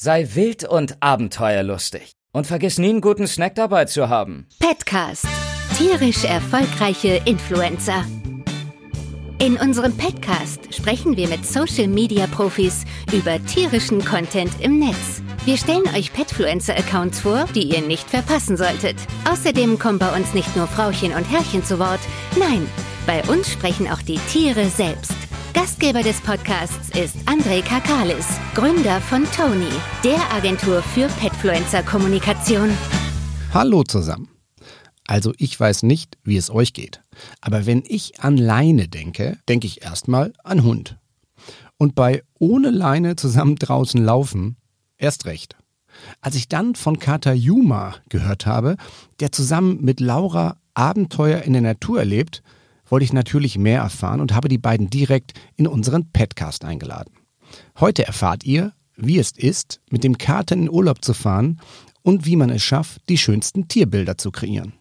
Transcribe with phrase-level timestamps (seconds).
[0.00, 2.12] Sei wild und abenteuerlustig.
[2.32, 4.46] Und vergiss nie einen guten Snack dabei zu haben.
[4.60, 5.26] Petcast.
[5.76, 8.04] Tierisch erfolgreiche Influencer.
[9.40, 15.20] In unserem Petcast sprechen wir mit Social-Media-Profis über tierischen Content im Netz.
[15.44, 18.96] Wir stellen euch Petfluencer-Accounts vor, die ihr nicht verpassen solltet.
[19.28, 22.00] Außerdem kommen bei uns nicht nur Frauchen und Herrchen zu Wort.
[22.38, 22.68] Nein,
[23.04, 25.27] bei uns sprechen auch die Tiere selbst.
[25.54, 29.70] Gastgeber des Podcasts ist André Kakalis, Gründer von Tony,
[30.04, 32.70] der Agentur für Petfluencer-Kommunikation.
[33.54, 34.28] Hallo zusammen.
[35.06, 37.02] Also ich weiß nicht, wie es euch geht,
[37.40, 40.98] aber wenn ich an Leine denke, denke ich erstmal an Hund.
[41.78, 44.56] Und bei ohne Leine zusammen draußen laufen,
[44.98, 45.56] erst recht.
[46.20, 48.76] Als ich dann von Kater Juma gehört habe,
[49.20, 52.42] der zusammen mit Laura Abenteuer in der Natur erlebt,
[52.88, 57.12] wollte ich natürlich mehr erfahren und habe die beiden direkt in unseren Podcast eingeladen.
[57.78, 61.60] Heute erfahrt ihr, wie es ist, mit dem Kater in Urlaub zu fahren
[62.02, 64.72] und wie man es schafft, die schönsten Tierbilder zu kreieren.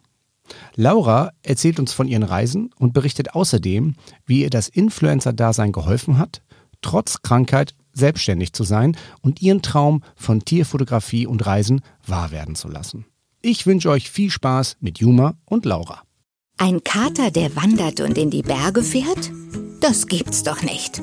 [0.75, 6.41] Laura erzählt uns von ihren Reisen und berichtet außerdem, wie ihr das Influencer-Dasein geholfen hat,
[6.81, 12.69] trotz Krankheit selbstständig zu sein und ihren Traum von Tierfotografie und Reisen wahr werden zu
[12.69, 13.05] lassen.
[13.41, 16.01] Ich wünsche euch viel Spaß mit Juma und Laura.
[16.59, 19.31] Ein Kater, der wandert und in die Berge fährt?
[19.79, 21.01] Das gibt's doch nicht.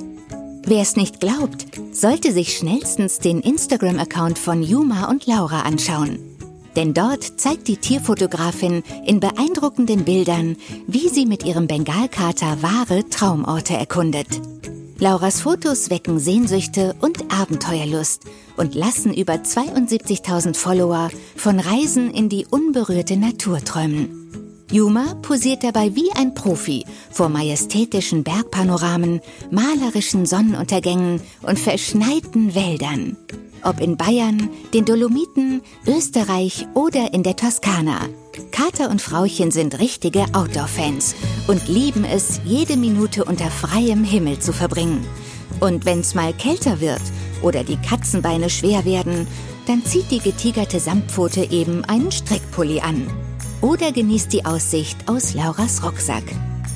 [0.67, 6.19] Wer es nicht glaubt, sollte sich schnellstens den Instagram-Account von Juma und Laura anschauen.
[6.75, 10.57] Denn dort zeigt die Tierfotografin in beeindruckenden Bildern,
[10.89, 14.27] wie sie mit ihrem Bengalkater wahre Traumorte erkundet.
[14.99, 18.23] Lauras Fotos wecken Sehnsüchte und Abenteuerlust
[18.57, 24.44] und lassen über 72.000 Follower von Reisen in die unberührte Natur träumen.
[24.71, 33.17] Juma posiert dabei wie ein Profi vor majestätischen Bergpanoramen, malerischen Sonnenuntergängen und verschneiten Wäldern.
[33.63, 38.09] Ob in Bayern, den Dolomiten, Österreich oder in der Toskana.
[38.53, 41.15] Kater und Frauchen sind richtige Outdoor-Fans
[41.47, 45.07] und lieben es, jede Minute unter freiem Himmel zu verbringen.
[45.61, 47.03] Und wenn's mal kälter wird
[47.43, 49.27] oder die Katzenbeine schwer werden,
[49.67, 53.07] dann zieht die getigerte Samtpfote eben einen Strickpulli an
[53.65, 56.23] oder genießt die Aussicht aus Lauras Rucksack.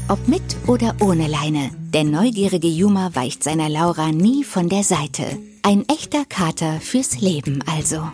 [0.09, 5.39] Ob mit oder ohne Leine, der neugierige Juma weicht seiner Laura nie von der Seite.
[5.63, 8.09] Ein echter Kater fürs Leben also.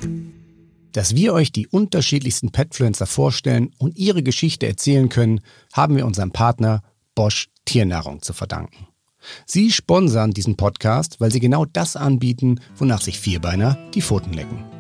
[0.91, 5.41] Dass wir euch die unterschiedlichsten Petfluencer vorstellen und ihre Geschichte erzählen können,
[5.73, 6.83] haben wir unserem Partner
[7.15, 8.89] Bosch Tiernahrung zu verdanken.
[9.47, 14.74] Sie sponsern diesen Podcast, weil sie genau das anbieten, wonach sich Vierbeiner die Pfoten lecken.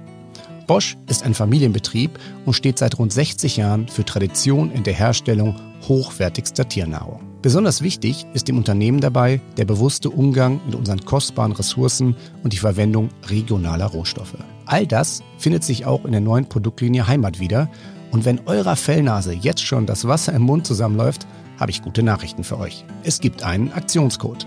[0.67, 5.57] Bosch ist ein Familienbetrieb und steht seit rund 60 Jahren für Tradition in der Herstellung
[5.89, 7.21] hochwertigster Tiernahrung.
[7.43, 12.59] Besonders wichtig ist dem Unternehmen dabei der bewusste Umgang mit unseren kostbaren Ressourcen und die
[12.59, 14.37] Verwendung regionaler Rohstoffe.
[14.65, 17.69] All das findet sich auch in der neuen Produktlinie Heimat wieder.
[18.11, 21.27] Und wenn eurer Fellnase jetzt schon das Wasser im Mund zusammenläuft,
[21.59, 22.85] habe ich gute Nachrichten für euch.
[23.03, 24.47] Es gibt einen Aktionscode.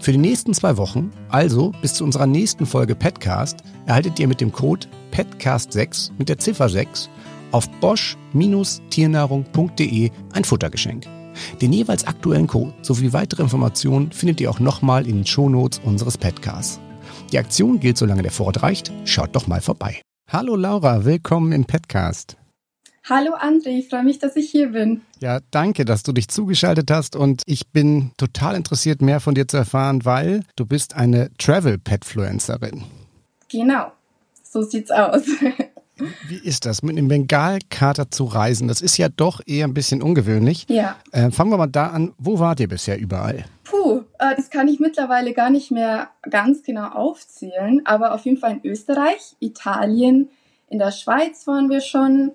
[0.00, 4.40] Für die nächsten zwei Wochen, also bis zu unserer nächsten Folge Petcast, erhaltet ihr mit
[4.40, 7.08] dem Code PETCAST6 mit der Ziffer 6
[7.52, 11.06] auf bosch-tiernahrung.de ein Futtergeschenk.
[11.60, 16.16] Den jeweils aktuellen Code sowie weitere Informationen findet ihr auch nochmal in den Shownotes unseres
[16.18, 16.80] Petcasts.
[17.32, 18.92] Die Aktion gilt, solange der Vorrat reicht.
[19.04, 20.00] Schaut doch mal vorbei.
[20.28, 22.39] Hallo Laura, willkommen im Petcast.
[23.08, 25.00] Hallo André, ich freue mich, dass ich hier bin.
[25.20, 29.48] Ja, danke, dass du dich zugeschaltet hast und ich bin total interessiert, mehr von dir
[29.48, 32.84] zu erfahren, weil du bist eine Travel-Petfluencerin.
[33.50, 33.90] Genau,
[34.42, 35.22] so sieht's aus.
[36.28, 38.68] Wie ist das, mit einem Bengalkater zu reisen?
[38.68, 40.66] Das ist ja doch eher ein bisschen ungewöhnlich.
[40.68, 40.96] Ja.
[41.12, 42.12] Äh, fangen wir mal da an.
[42.18, 43.44] Wo wart ihr bisher überall?
[43.64, 48.38] Puh, äh, das kann ich mittlerweile gar nicht mehr ganz genau aufzählen, aber auf jeden
[48.38, 50.28] Fall in Österreich, Italien,
[50.68, 52.32] in der Schweiz waren wir schon,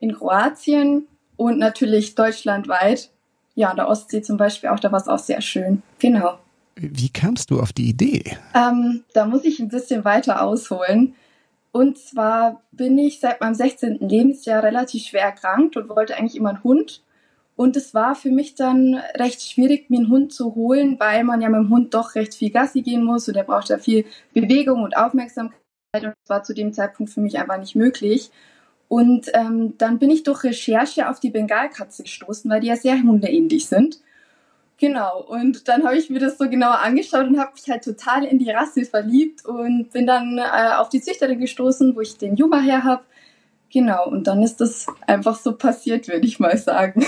[0.00, 3.10] in Kroatien und natürlich deutschlandweit.
[3.54, 5.82] Ja, an der Ostsee zum Beispiel auch, da war es auch sehr schön.
[5.98, 6.38] Genau.
[6.76, 8.36] Wie kamst du auf die Idee?
[8.54, 11.14] Ähm, da muss ich ein bisschen weiter ausholen.
[11.72, 13.98] Und zwar bin ich seit meinem 16.
[14.00, 17.02] Lebensjahr relativ schwer erkrankt und wollte eigentlich immer einen Hund.
[17.56, 21.40] Und es war für mich dann recht schwierig, mir einen Hund zu holen, weil man
[21.40, 24.04] ja mit dem Hund doch recht viel Gassi gehen muss und er braucht ja viel
[24.32, 25.58] Bewegung und Aufmerksamkeit.
[25.94, 28.30] Und das war zu dem Zeitpunkt für mich einfach nicht möglich.
[28.88, 33.02] Und ähm, dann bin ich durch Recherche auf die Bengalkatze gestoßen, weil die ja sehr
[33.02, 34.00] hundeähnlich sind.
[34.80, 38.24] Genau, und dann habe ich mir das so genauer angeschaut und habe mich halt total
[38.24, 42.36] in die Rasse verliebt und bin dann äh, auf die Züchterin gestoßen, wo ich den
[42.36, 43.02] Juma her habe.
[43.70, 47.04] Genau, und dann ist das einfach so passiert, würde ich mal sagen.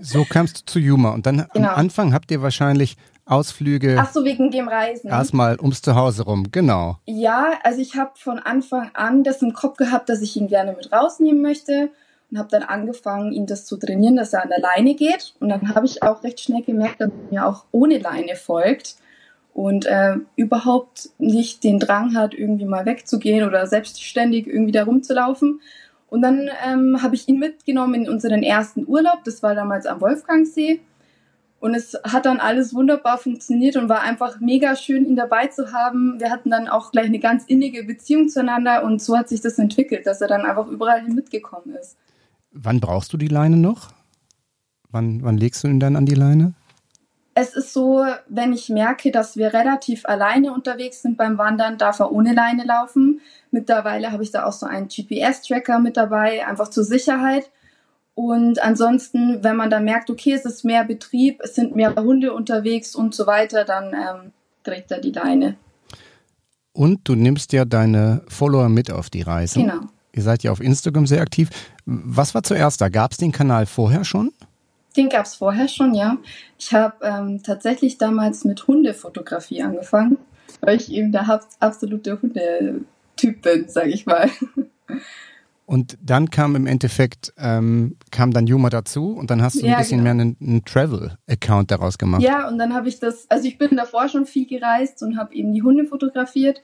[0.00, 1.68] So kamst du zu Juma und dann genau.
[1.68, 3.96] am Anfang habt ihr wahrscheinlich Ausflüge.
[3.98, 5.08] Ach so, wegen dem Reisen.
[5.08, 6.98] Erstmal ums Zuhause rum, genau.
[7.06, 10.72] Ja, also ich habe von Anfang an das im Kopf gehabt, dass ich ihn gerne
[10.72, 11.90] mit rausnehmen möchte
[12.30, 15.34] und habe dann angefangen, ihn das zu trainieren, dass er an der Leine geht.
[15.40, 18.96] Und dann habe ich auch recht schnell gemerkt, dass er mir auch ohne Leine folgt
[19.54, 25.60] und äh, überhaupt nicht den Drang hat, irgendwie mal wegzugehen oder selbstständig irgendwie da rumzulaufen.
[26.10, 29.24] Und dann ähm, habe ich ihn mitgenommen in unseren ersten Urlaub.
[29.24, 30.80] Das war damals am Wolfgangsee.
[31.64, 35.72] Und es hat dann alles wunderbar funktioniert und war einfach mega schön, ihn dabei zu
[35.72, 36.20] haben.
[36.20, 39.58] Wir hatten dann auch gleich eine ganz innige Beziehung zueinander und so hat sich das
[39.58, 41.96] entwickelt, dass er dann einfach überall hin mitgekommen ist.
[42.50, 43.92] Wann brauchst du die Leine noch?
[44.90, 46.52] Wann, wann legst du ihn dann an die Leine?
[47.32, 51.98] Es ist so, wenn ich merke, dass wir relativ alleine unterwegs sind beim Wandern, darf
[51.98, 53.22] er ohne Leine laufen.
[53.50, 57.50] Mittlerweile habe ich da auch so einen GPS-Tracker mit dabei, einfach zur Sicherheit.
[58.14, 62.32] Und ansonsten, wenn man dann merkt, okay, es ist mehr Betrieb, es sind mehr Hunde
[62.32, 64.32] unterwegs und so weiter, dann ähm,
[64.62, 65.56] trägt er die Leine.
[66.72, 69.60] Und du nimmst ja deine Follower mit auf die Reise.
[69.60, 69.80] Genau.
[70.12, 71.50] Ihr seid ja auf Instagram sehr aktiv.
[71.86, 72.88] Was war zuerst da?
[72.88, 74.32] Gab es den Kanal vorher schon?
[74.96, 76.18] Den gab es vorher schon, ja.
[76.56, 80.18] Ich habe ähm, tatsächlich damals mit Hundefotografie angefangen,
[80.60, 84.30] weil ich eben der absolute Hundetyp bin, sage ich mal.
[85.66, 89.74] Und dann kam im Endeffekt, ähm, kam dann Juma dazu und dann hast du ja,
[89.74, 90.14] ein bisschen genau.
[90.14, 92.22] mehr einen, einen Travel-Account daraus gemacht.
[92.22, 95.34] Ja, und dann habe ich das, also ich bin davor schon viel gereist und habe
[95.34, 96.62] eben die Hunde fotografiert.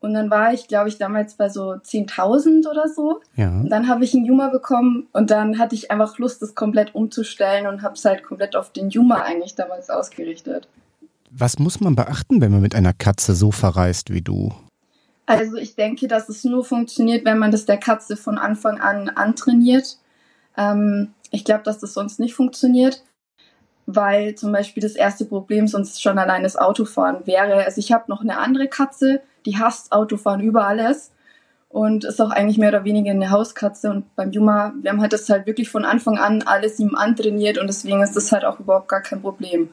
[0.00, 3.20] Und dann war ich, glaube ich, damals bei so 10.000 oder so.
[3.36, 3.50] Ja.
[3.50, 6.94] Und dann habe ich einen Juma bekommen und dann hatte ich einfach Lust, das komplett
[6.94, 10.68] umzustellen und habe es halt komplett auf den Juma eigentlich damals ausgerichtet.
[11.30, 14.54] Was muss man beachten, wenn man mit einer Katze so verreist wie du?
[15.30, 19.08] Also ich denke, dass es nur funktioniert, wenn man das der Katze von Anfang an
[19.10, 19.98] antrainiert.
[20.56, 23.04] Ähm, ich glaube, dass das sonst nicht funktioniert,
[23.86, 27.64] weil zum Beispiel das erste Problem sonst schon allein das Autofahren wäre.
[27.64, 31.12] Also ich habe noch eine andere Katze, die hasst Autofahren über alles
[31.68, 33.88] und ist auch eigentlich mehr oder weniger eine Hauskatze.
[33.88, 37.56] Und beim Juma, wir haben halt das halt wirklich von Anfang an alles ihm antrainiert
[37.56, 39.70] und deswegen ist das halt auch überhaupt gar kein Problem.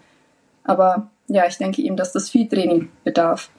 [0.63, 3.49] Aber ja, ich denke eben, dass das viel Training bedarf.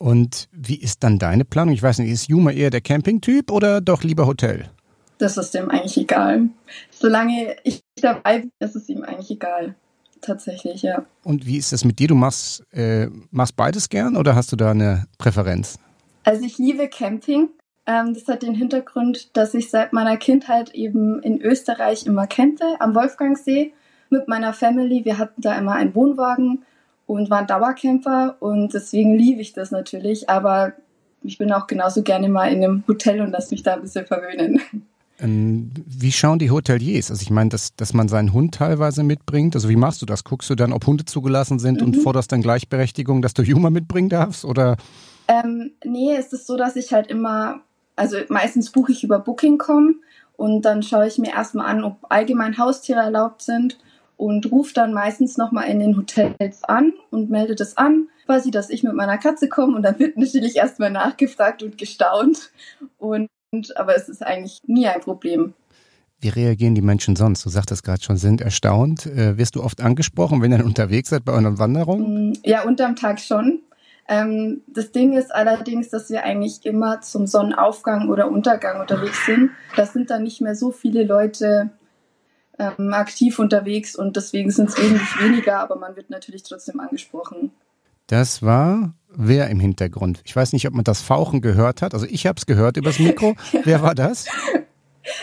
[0.00, 1.74] Und wie ist dann deine Planung?
[1.74, 4.70] Ich weiß nicht, ist Juma eher der Campingtyp oder doch lieber Hotel?
[5.18, 6.48] Das ist dem eigentlich egal.
[6.90, 9.74] Solange ich dabei bin, ist es ihm eigentlich egal.
[10.22, 11.04] Tatsächlich, ja.
[11.22, 12.08] Und wie ist das mit dir?
[12.08, 15.78] Du machst, äh, machst beides gern oder hast du da eine Präferenz?
[16.24, 17.50] Also ich liebe Camping.
[17.84, 22.64] Ähm, das hat den Hintergrund, dass ich seit meiner Kindheit eben in Österreich immer campe,
[22.78, 23.74] am Wolfgangsee
[24.08, 25.04] mit meiner Family.
[25.04, 26.64] Wir hatten da immer einen Wohnwagen
[27.10, 30.30] und war ein Dauercamper und deswegen liebe ich das natürlich.
[30.30, 30.74] Aber
[31.24, 34.06] ich bin auch genauso gerne mal in einem Hotel und lasse mich da ein bisschen
[34.06, 34.60] verwöhnen.
[35.18, 37.10] Ähm, wie schauen die Hoteliers?
[37.10, 39.56] Also ich meine, dass, dass man seinen Hund teilweise mitbringt.
[39.56, 40.22] Also wie machst du das?
[40.22, 41.88] Guckst du dann, ob Hunde zugelassen sind mhm.
[41.88, 44.44] und forderst dann Gleichberechtigung, dass du Juma mitbringen darfst?
[44.44, 44.76] Oder?
[45.26, 47.60] Ähm, nee, es ist so, dass ich halt immer,
[47.96, 49.96] also meistens buche ich über Booking.com
[50.36, 53.78] und dann schaue ich mir erstmal an, ob allgemein Haustiere erlaubt sind
[54.20, 58.68] und ruft dann meistens nochmal in den Hotels an und meldet es an, quasi, dass
[58.68, 62.50] ich mit meiner Katze komme und dann wird natürlich erstmal nachgefragt und gestaunt.
[62.98, 63.30] Und,
[63.76, 65.54] aber es ist eigentlich nie ein Problem.
[66.20, 67.46] Wie reagieren die Menschen sonst?
[67.46, 69.06] Du sagtest gerade schon, sind erstaunt.
[69.06, 72.32] Äh, wirst du oft angesprochen, wenn ihr unterwegs seid bei euren Wanderungen?
[72.32, 73.60] Mm, ja, unterm Tag schon.
[74.06, 79.50] Ähm, das Ding ist allerdings, dass wir eigentlich immer zum Sonnenaufgang oder Untergang unterwegs sind.
[79.76, 81.70] Das sind dann nicht mehr so viele Leute
[82.60, 87.52] ähm, aktiv unterwegs und deswegen sind es wesentlich weniger, aber man wird natürlich trotzdem angesprochen.
[88.06, 90.20] Das war wer im Hintergrund?
[90.24, 91.94] Ich weiß nicht, ob man das Fauchen gehört hat.
[91.94, 93.34] Also ich habe es gehört übers Mikro.
[93.64, 94.26] wer war das?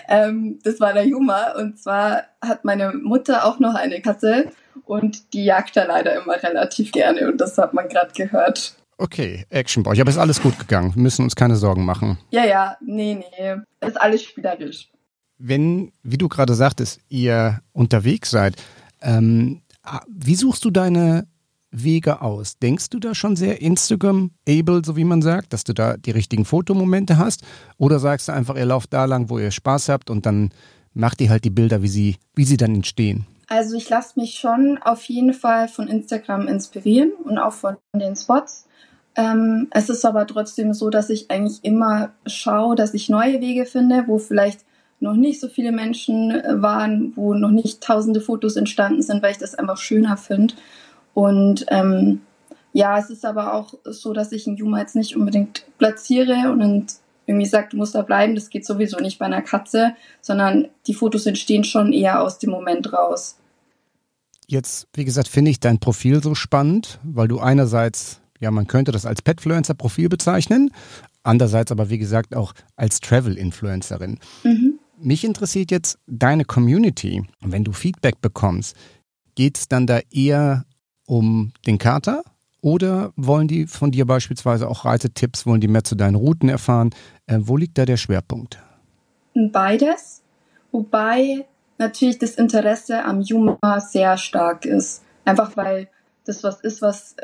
[0.07, 4.51] Ähm, das war der Juma und zwar hat meine Mutter auch noch eine Katze
[4.85, 8.75] und die jagt da leider immer relativ gerne und das hat man gerade gehört.
[8.97, 10.01] Okay, Action Boy.
[10.01, 10.95] Aber ist alles gut gegangen.
[10.95, 12.17] Wir müssen uns keine Sorgen machen.
[12.31, 13.55] Ja, ja, nee, nee.
[13.87, 14.89] Ist alles spielerisch
[15.37, 18.55] wenn, wie du gerade sagtest, ihr unterwegs seid,
[19.01, 19.61] ähm,
[20.07, 21.27] wie suchst du deine
[21.71, 22.57] Wege aus?
[22.59, 26.45] Denkst du da schon sehr Instagram-able, so wie man sagt, dass du da die richtigen
[26.45, 27.43] Fotomomente hast?
[27.77, 30.51] Oder sagst du einfach, ihr lauft da lang, wo ihr Spaß habt und dann
[30.93, 33.27] macht ihr halt die Bilder, wie sie, wie sie dann entstehen?
[33.49, 38.15] Also ich lasse mich schon auf jeden Fall von Instagram inspirieren und auch von den
[38.15, 38.65] Spots.
[39.15, 43.65] Ähm, es ist aber trotzdem so, dass ich eigentlich immer schaue, dass ich neue Wege
[43.65, 44.65] finde, wo vielleicht
[44.99, 49.31] noch nicht so viele Menschen äh, waren, wo noch nicht tausende Fotos entstanden sind, weil
[49.31, 50.55] ich das einfach schöner finde.
[51.13, 52.21] Und ähm,
[52.73, 56.93] ja, es ist aber auch so, dass ich einen Juma jetzt nicht unbedingt platziere und
[57.25, 58.35] irgendwie sage, du musst da bleiben.
[58.35, 62.49] Das geht sowieso nicht bei einer Katze, sondern die Fotos entstehen schon eher aus dem
[62.49, 63.37] Moment raus.
[64.47, 68.93] Jetzt, wie gesagt, finde ich dein Profil so spannend, weil du einerseits, ja, man könnte
[68.93, 70.71] das als Petfluencer-Profil bezeichnen,
[71.21, 74.19] andererseits aber, wie gesagt, auch als Travel-Influencerin.
[74.43, 74.76] Mhm.
[74.99, 77.23] Mich interessiert jetzt deine Community.
[77.41, 78.75] Wenn du Feedback bekommst,
[79.35, 80.65] geht es dann da eher
[81.05, 82.23] um den Kater
[82.61, 86.89] oder wollen die von dir beispielsweise auch Reisetipps, wollen die mehr zu deinen Routen erfahren?
[87.27, 88.57] Äh, wo liegt da der Schwerpunkt?
[89.35, 90.23] Beides,
[90.71, 91.45] wobei
[91.77, 95.03] natürlich das Interesse am Juma sehr stark ist.
[95.25, 95.89] Einfach weil
[96.25, 97.15] das was ist, was,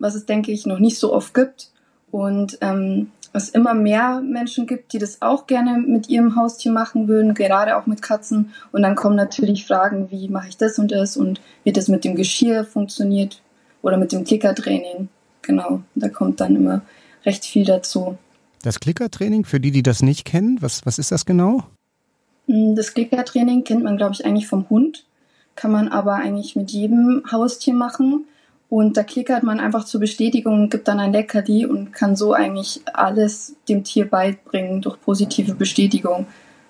[0.00, 1.70] was es, denke ich, noch nicht so oft gibt.
[2.10, 7.06] Und ähm, es immer mehr Menschen gibt, die das auch gerne mit ihrem Haustier machen
[7.06, 8.52] würden, gerade auch mit Katzen.
[8.72, 12.04] Und dann kommen natürlich Fragen, wie mache ich das und das und wie das mit
[12.04, 13.40] dem Geschirr funktioniert
[13.82, 15.08] oder mit dem Klickertraining.
[15.42, 16.82] Genau, da kommt dann immer
[17.24, 18.18] recht viel dazu.
[18.62, 21.64] Das Klickertraining, für die, die das nicht kennen, was, was ist das genau?
[22.46, 25.06] Hm, das Klickertraining kennt man, glaube ich, eigentlich vom Hund,
[25.54, 28.26] kann man aber eigentlich mit jedem Haustier machen.
[28.70, 32.80] Und da klickert man einfach zur Bestätigung, gibt dann ein Leckerli und kann so eigentlich
[32.94, 36.26] alles dem Tier beibringen durch positive Bestätigung.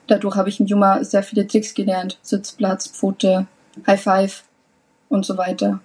[0.07, 2.19] Dadurch habe ich im Juma sehr viele Tricks gelernt.
[2.23, 3.47] Sitzplatz, Pfote,
[3.87, 4.45] High Five
[5.11, 5.81] und so weiter.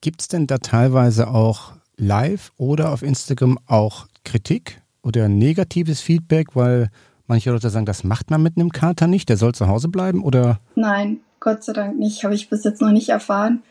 [0.00, 6.56] Gibt es denn da teilweise auch live oder auf Instagram auch Kritik oder negatives Feedback,
[6.56, 6.90] weil
[7.28, 10.24] manche Leute sagen, das macht man mit einem Kater nicht, der soll zu Hause bleiben
[10.24, 10.58] oder?
[10.74, 13.62] Nein, Gott sei Dank nicht, habe ich bis jetzt noch nicht erfahren.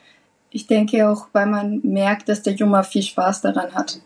[0.52, 4.00] Ich denke auch, weil man merkt, dass der Junge viel Spaß daran hat.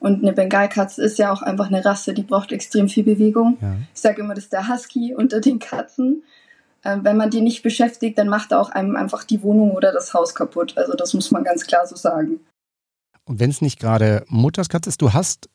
[0.00, 3.56] Und eine Bengalkatze ist ja auch einfach eine Rasse, die braucht extrem viel Bewegung.
[3.60, 3.76] Ja.
[3.94, 6.22] Ich sage immer, das ist der Husky unter den Katzen.
[6.84, 9.92] Ähm, wenn man die nicht beschäftigt, dann macht er auch einem einfach die Wohnung oder
[9.92, 10.76] das Haus kaputt.
[10.76, 12.40] Also das muss man ganz klar so sagen.
[13.24, 15.48] Und wenn es nicht gerade Mutters Katze ist, du hast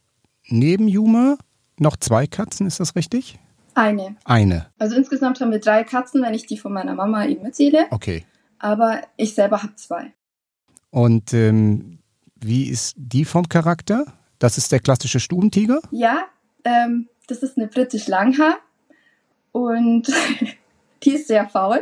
[0.48, 1.38] neben Juma
[1.78, 3.38] noch zwei Katzen, ist das richtig?
[3.76, 4.16] Eine.
[4.26, 4.66] Eine.
[4.80, 7.86] Also insgesamt haben wir drei Katzen, wenn ich die von meiner Mama eben mitzähle.
[7.92, 8.26] Okay.
[8.58, 10.12] Aber ich selber habe zwei.
[10.92, 12.00] Und ähm,
[12.36, 14.06] wie ist die vom Charakter?
[14.40, 15.82] Das ist der klassische Stubentiger?
[15.92, 16.26] Ja,
[16.64, 18.58] ähm, das ist eine britisch Langhaar.
[19.52, 20.08] Und
[21.04, 21.82] die ist sehr faul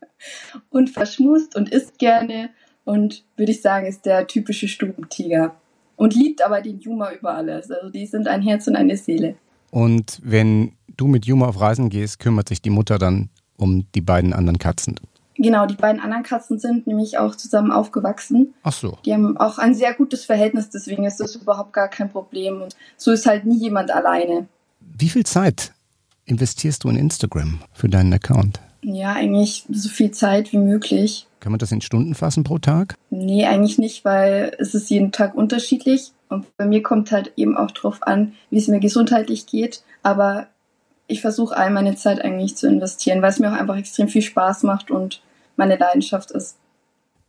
[0.70, 2.50] und verschmust und isst gerne
[2.84, 5.56] und würde ich sagen, ist der typische Stubentiger.
[5.96, 7.70] Und liebt aber den Juma über alles.
[7.70, 9.36] Also die sind ein Herz und eine Seele.
[9.70, 14.02] Und wenn du mit Juma auf Reisen gehst, kümmert sich die Mutter dann um die
[14.02, 15.00] beiden anderen Katzen.
[15.38, 18.54] Genau, die beiden anderen Katzen sind nämlich auch zusammen aufgewachsen.
[18.62, 18.98] Ach so.
[19.04, 22.62] Die haben auch ein sehr gutes Verhältnis, deswegen ist das überhaupt gar kein Problem.
[22.62, 24.48] Und so ist halt nie jemand alleine.
[24.80, 25.72] Wie viel Zeit
[26.24, 28.60] investierst du in Instagram für deinen Account?
[28.82, 31.26] Ja, eigentlich so viel Zeit wie möglich.
[31.40, 32.94] Kann man das in Stunden fassen pro Tag?
[33.10, 36.12] Nee, eigentlich nicht, weil es ist jeden Tag unterschiedlich.
[36.28, 39.82] Und bei mir kommt halt eben auch drauf an, wie es mir gesundheitlich geht.
[40.02, 40.48] Aber
[41.06, 44.22] ich versuche all meine Zeit eigentlich zu investieren, weil es mir auch einfach extrem viel
[44.22, 45.22] Spaß macht und
[45.56, 46.56] meine Leidenschaft ist.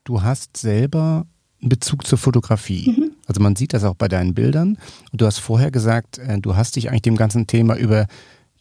[0.03, 1.25] Du hast selber
[1.61, 2.91] einen Bezug zur Fotografie.
[2.91, 3.11] Mhm.
[3.27, 4.77] Also man sieht das auch bei deinen Bildern.
[5.11, 8.07] Und du hast vorher gesagt, äh, du hast dich eigentlich dem ganzen Thema über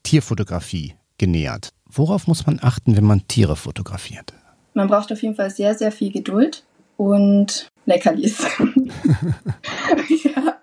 [0.02, 1.70] Tierfotografie genähert.
[1.88, 4.32] Worauf muss man achten, wenn man Tiere fotografiert?
[4.75, 6.64] Man braucht auf jeden Fall sehr, sehr viel Geduld
[6.96, 8.38] und Leckerlis.
[10.25, 10.56] ja,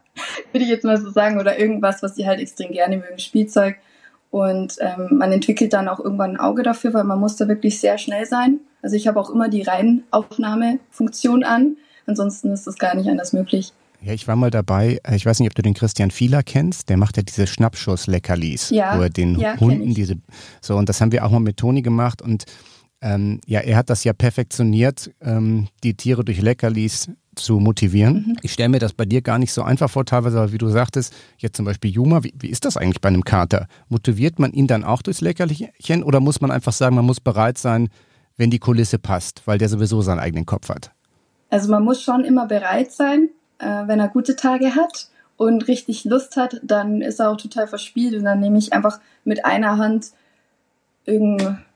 [0.52, 1.40] würde ich jetzt mal so sagen.
[1.40, 3.20] Oder irgendwas, was sie halt extrem gerne mögen.
[3.20, 3.78] Spielzeug
[4.34, 7.80] und ähm, man entwickelt dann auch irgendwann ein Auge dafür, weil man muss da wirklich
[7.80, 8.62] sehr schnell sein.
[8.82, 11.78] Also ich habe auch immer die Reihenaufnahmefunktion an.
[12.08, 13.74] Ansonsten ist das gar nicht anders möglich.
[14.02, 15.00] Ja, ich war mal dabei.
[15.04, 16.90] Äh, ich weiß nicht, ob du den Christian Fieler kennst.
[16.90, 20.16] Der macht ja diese Schnappschuss-Leckerlis, ja, wo er den ja, Hunden diese.
[20.62, 22.24] So, und das haben wir auch mal mit Toni gemacht.
[22.24, 22.46] Und
[23.04, 28.26] ähm, ja, er hat das ja perfektioniert, ähm, die Tiere durch Leckerlis zu motivieren.
[28.28, 28.38] Mhm.
[28.42, 30.70] Ich stelle mir das bei dir gar nicht so einfach vor, teilweise, aber wie du
[30.70, 33.68] sagtest, jetzt zum Beispiel Juma, wie, wie ist das eigentlich bei einem Kater?
[33.90, 37.58] Motiviert man ihn dann auch durchs Leckerchen oder muss man einfach sagen, man muss bereit
[37.58, 37.90] sein,
[38.38, 40.92] wenn die Kulisse passt, weil der sowieso seinen eigenen Kopf hat?
[41.50, 46.04] Also man muss schon immer bereit sein, äh, wenn er gute Tage hat und richtig
[46.06, 49.78] Lust hat, dann ist er auch total verspielt und dann nehme ich einfach mit einer
[49.78, 50.12] Hand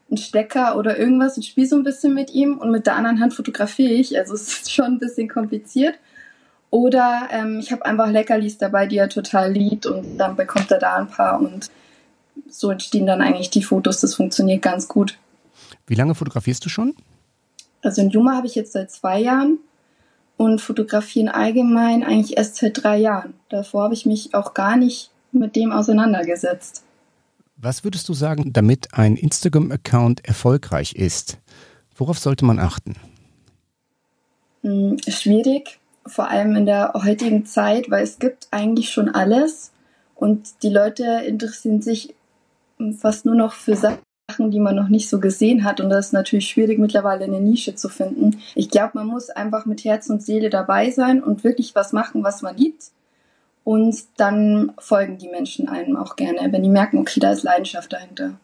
[0.07, 3.19] irgendeinen Stecker oder irgendwas und spiele so ein bisschen mit ihm und mit der anderen
[3.19, 4.17] Hand fotografiere ich.
[4.17, 5.95] Also es ist schon ein bisschen kompliziert.
[6.69, 10.79] Oder ähm, ich habe einfach Leckerlis dabei, die er total liebt und dann bekommt er
[10.79, 11.69] da ein paar und
[12.49, 14.01] so entstehen dann eigentlich die Fotos.
[14.01, 15.17] Das funktioniert ganz gut.
[15.87, 16.93] Wie lange fotografierst du schon?
[17.81, 19.59] Also in Juma habe ich jetzt seit zwei Jahren
[20.35, 23.33] und fotografieren allgemein eigentlich erst seit drei Jahren.
[23.49, 26.83] Davor habe ich mich auch gar nicht mit dem auseinandergesetzt.
[27.59, 31.39] Was würdest du sagen, damit ein Instagram-Account erfolgreich ist?
[31.95, 32.93] Worauf sollte man achten?
[34.61, 39.71] Hm, schwierig, vor allem in der heutigen Zeit, weil es gibt eigentlich schon alles
[40.13, 42.13] und die Leute interessieren sich
[42.99, 45.81] fast nur noch für Sachen, die man noch nicht so gesehen hat.
[45.81, 48.39] Und das ist natürlich schwierig, mittlerweile eine Nische zu finden.
[48.53, 52.23] Ich glaube, man muss einfach mit Herz und Seele dabei sein und wirklich was machen,
[52.23, 52.91] was man liebt.
[53.67, 57.91] Und dann folgen die Menschen einem auch gerne, wenn die merken, okay, da ist Leidenschaft
[57.91, 58.39] dahinter.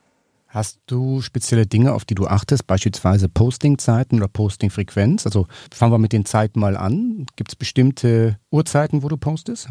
[0.49, 5.25] Hast du spezielle Dinge, auf die du achtest, beispielsweise Postingzeiten oder Postingfrequenz?
[5.25, 7.25] Also fangen wir mit den Zeiten mal an.
[7.37, 9.69] Gibt es bestimmte Uhrzeiten, wo du postest?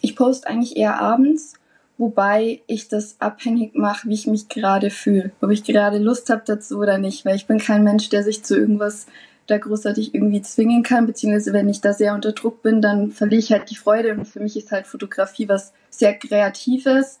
[0.00, 1.54] Ich poste eigentlich eher abends,
[1.96, 5.30] wobei ich das abhängig mache, wie ich mich gerade fühle.
[5.40, 8.42] Ob ich gerade Lust habe dazu oder nicht, weil ich bin kein Mensch, der sich
[8.42, 9.06] zu irgendwas
[9.48, 13.40] da großartig irgendwie zwingen kann, beziehungsweise wenn ich da sehr unter Druck bin, dann verliere
[13.40, 17.18] ich halt die Freude und für mich ist halt Fotografie was sehr Kreatives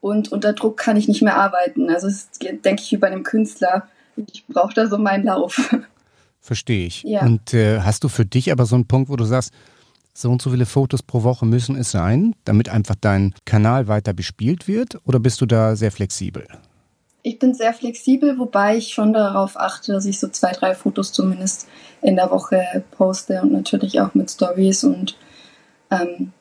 [0.00, 1.90] und unter Druck kann ich nicht mehr arbeiten.
[1.90, 3.88] Also es ist, denke ich, wie bei einem Künstler.
[4.16, 5.74] Ich brauche da so meinen Lauf.
[6.40, 7.02] Verstehe ich.
[7.02, 7.22] Ja.
[7.22, 9.52] Und äh, hast du für dich aber so einen Punkt, wo du sagst,
[10.12, 14.12] so und so viele Fotos pro Woche müssen es sein, damit einfach dein Kanal weiter
[14.12, 14.98] bespielt wird?
[15.04, 16.46] Oder bist du da sehr flexibel?
[17.22, 21.12] Ich bin sehr flexibel, wobei ich schon darauf achte, dass ich so zwei, drei Fotos
[21.12, 21.68] zumindest
[22.02, 25.16] in der Woche poste und natürlich auch mit Stories und
[25.90, 26.32] ähm,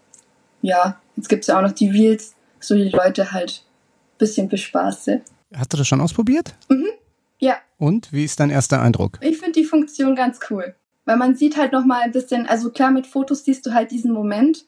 [0.62, 3.64] ja, jetzt gibt es ja auch noch die Reels, so die Leute halt
[4.14, 5.22] ein bisschen bespaße.
[5.56, 6.56] Hast du das schon ausprobiert?
[6.70, 6.88] Mhm.
[7.40, 7.58] Ja.
[7.78, 9.18] Und wie ist dein erster Eindruck?
[9.22, 10.76] Ich finde die Funktion ganz cool.
[11.06, 14.12] Weil man sieht halt nochmal ein bisschen, also klar, mit Fotos siehst du halt diesen
[14.12, 14.66] Moment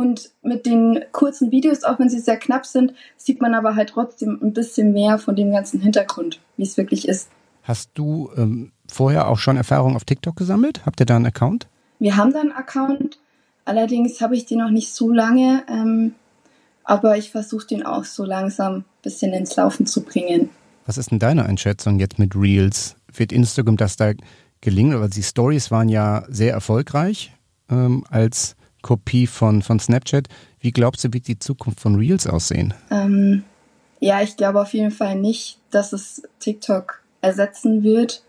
[0.00, 3.90] und mit den kurzen Videos, auch wenn sie sehr knapp sind, sieht man aber halt
[3.90, 7.28] trotzdem ein bisschen mehr von dem ganzen Hintergrund, wie es wirklich ist.
[7.64, 10.86] Hast du ähm, vorher auch schon Erfahrung auf TikTok gesammelt?
[10.86, 11.66] Habt ihr da einen Account?
[11.98, 13.18] Wir haben da einen Account.
[13.66, 15.64] Allerdings habe ich den noch nicht so lange.
[15.68, 16.14] Ähm,
[16.82, 20.48] aber ich versuche den auch so langsam ein bisschen ins Laufen zu bringen.
[20.86, 22.96] Was ist denn deine Einschätzung jetzt mit Reels?
[23.14, 24.12] Wird Instagram das da
[24.62, 24.98] gelingen?
[24.98, 27.32] Weil die Stories waren ja sehr erfolgreich
[27.68, 30.28] ähm, als Kopie von, von Snapchat.
[30.60, 32.74] Wie glaubst du, wird die Zukunft von Reels aussehen?
[32.90, 33.44] Ähm,
[34.00, 38.22] ja, ich glaube auf jeden Fall nicht, dass es TikTok ersetzen wird.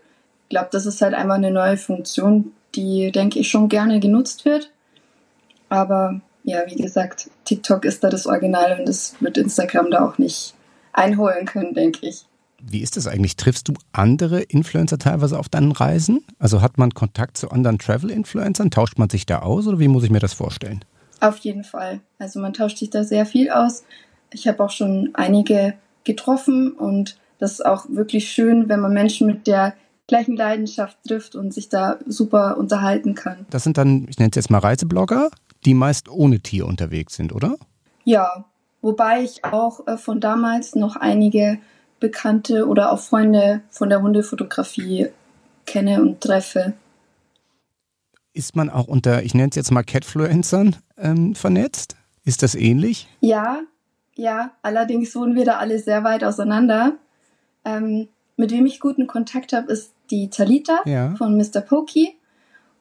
[0.44, 4.44] Ich glaube, das ist halt einfach eine neue Funktion, die, denke ich, schon gerne genutzt
[4.44, 4.70] wird.
[5.68, 10.18] Aber ja, wie gesagt, TikTok ist da das Original und das wird Instagram da auch
[10.18, 10.54] nicht
[10.92, 12.26] einholen können, denke ich.
[12.64, 13.36] Wie ist das eigentlich?
[13.36, 16.24] Triffst du andere Influencer teilweise auf deinen Reisen?
[16.38, 18.70] Also hat man Kontakt zu anderen Travel-Influencern?
[18.70, 20.84] Tauscht man sich da aus oder wie muss ich mir das vorstellen?
[21.20, 22.00] Auf jeden Fall.
[22.18, 23.84] Also man tauscht sich da sehr viel aus.
[24.32, 29.26] Ich habe auch schon einige getroffen und das ist auch wirklich schön, wenn man Menschen
[29.26, 29.74] mit der
[30.06, 33.46] gleichen Leidenschaft trifft und sich da super unterhalten kann.
[33.50, 35.30] Das sind dann, ich nenne es jetzt mal Reiseblogger,
[35.64, 37.56] die meist ohne Tier unterwegs sind, oder?
[38.04, 38.44] Ja,
[38.80, 41.58] wobei ich auch äh, von damals noch einige
[42.02, 45.08] Bekannte oder auch Freunde von der Hundefotografie
[45.64, 46.74] kenne und treffe.
[48.34, 51.96] Ist man auch unter, ich nenne es jetzt mal Catfluencern ähm, vernetzt?
[52.24, 53.08] Ist das ähnlich?
[53.20, 53.60] Ja,
[54.16, 54.50] ja.
[54.62, 56.96] Allerdings wohnen wir da alle sehr weit auseinander.
[57.64, 61.14] Ähm, mit wem ich guten Kontakt habe, ist die Talita ja.
[61.14, 61.60] von Mr.
[61.60, 62.16] Pokey.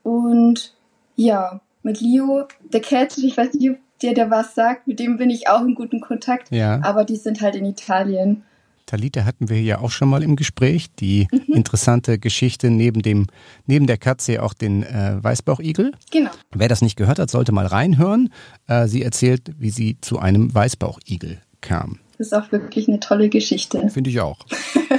[0.02, 0.74] Und
[1.16, 5.18] ja, mit Leo, der Cat, ich weiß nicht, ob dir der was sagt, mit dem
[5.18, 6.50] bin ich auch in guten Kontakt.
[6.50, 6.80] Ja.
[6.82, 8.44] Aber die sind halt in Italien.
[8.92, 10.88] Talita hatten wir ja auch schon mal im Gespräch.
[11.00, 11.54] Die mhm.
[11.54, 13.28] interessante Geschichte neben dem,
[13.66, 15.94] neben der Katze auch den äh, Weißbauchigel.
[16.12, 16.30] Genau.
[16.54, 18.34] Wer das nicht gehört hat, sollte mal reinhören.
[18.68, 22.00] Äh, sie erzählt, wie sie zu einem Weißbauchigel kam.
[22.18, 23.88] Das ist auch wirklich eine tolle Geschichte.
[23.88, 24.40] Finde ich auch.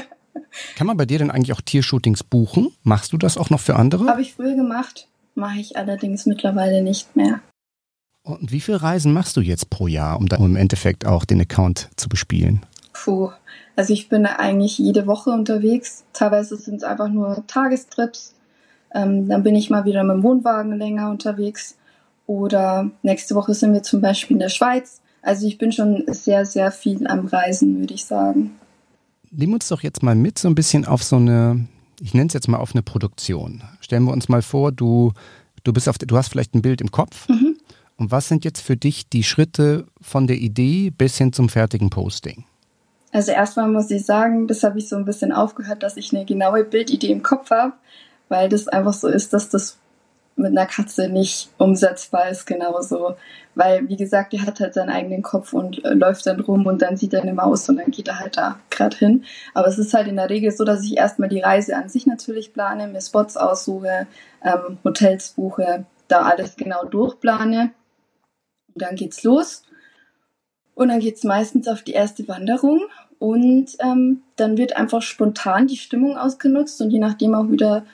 [0.77, 2.73] Kann man bei dir denn eigentlich auch Tiershootings buchen?
[2.85, 4.07] Machst du das auch noch für andere?
[4.07, 7.43] Habe ich früher gemacht, mache ich allerdings mittlerweile nicht mehr.
[8.23, 11.43] Und wie viele Reisen machst du jetzt pro Jahr, um dann im Endeffekt auch den
[11.43, 12.65] Account zu bespielen?
[12.93, 13.31] Puh,
[13.77, 16.05] also ich bin eigentlich jede Woche unterwegs.
[16.13, 18.35] Teilweise sind es einfach nur Tagestrips.
[18.95, 21.77] Ähm, dann bin ich mal wieder mit dem Wohnwagen länger unterwegs.
[22.27, 25.01] Oder nächste Woche sind wir zum Beispiel in der Schweiz.
[25.23, 28.53] Also ich bin schon sehr, sehr viel am Reisen, würde ich sagen.
[29.31, 31.67] Nimm uns doch jetzt mal mit so ein bisschen auf so eine,
[32.01, 33.63] ich nenne es jetzt mal auf eine Produktion.
[33.81, 35.13] Stellen wir uns mal vor, du,
[35.65, 37.29] du bist auf, du hast vielleicht ein Bild im Kopf.
[37.29, 37.57] Mhm.
[37.97, 41.89] Und was sind jetzt für dich die Schritte von der Idee bis hin zum fertigen
[41.89, 42.45] Posting?
[43.13, 46.25] Also erstmal muss ich sagen, das habe ich so ein bisschen aufgehört, dass ich eine
[46.25, 47.75] genaue Bildidee im Kopf habe,
[48.29, 49.79] weil das einfach so ist, dass das
[50.35, 53.17] mit einer Katze nicht umsetzbar ist, genauso.
[53.55, 56.81] Weil, wie gesagt, die hat halt seinen eigenen Kopf und äh, läuft dann rum und
[56.81, 59.25] dann sieht er eine Maus und dann geht er halt da gerade hin.
[59.53, 62.07] Aber es ist halt in der Regel so, dass ich erstmal die Reise an sich
[62.07, 64.07] natürlich plane, mir Spots aussuche,
[64.43, 67.73] ähm, Hotels buche, da alles genau durchplane.
[68.75, 69.65] Und dann geht's los.
[70.75, 72.81] Und dann geht's meistens auf die erste Wanderung
[73.23, 77.85] und ähm, dann wird einfach spontan die Stimmung ausgenutzt und je nachdem auch wieder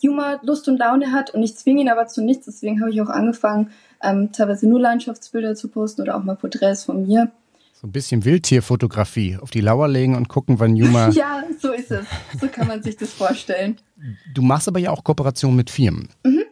[0.00, 2.46] Juma Lust und Laune hat und ich zwinge ihn aber zu nichts.
[2.46, 3.70] Deswegen habe ich auch angefangen,
[4.02, 7.30] ähm, teilweise nur Landschaftsbilder zu posten oder auch mal Porträts von mir.
[7.74, 9.36] So ein bisschen Wildtierfotografie.
[9.36, 11.08] Auf die Lauer legen und gucken, wann Juma.
[11.10, 12.06] ja, so ist es.
[12.40, 13.76] So kann man sich das vorstellen.
[14.32, 16.08] Du machst aber ja auch Kooperation mit Firmen.
[16.24, 16.44] Mhm.